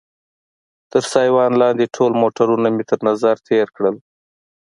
[0.91, 3.95] تر سایوان لاندې ټول موټرونه مې تر نظر تېر کړل.